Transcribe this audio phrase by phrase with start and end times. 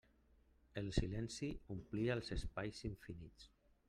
[0.81, 3.51] El silenci omplia els espais infinits.